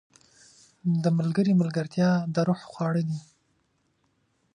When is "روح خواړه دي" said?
2.47-3.19